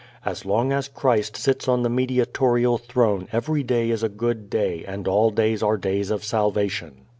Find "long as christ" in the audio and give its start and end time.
0.47-1.37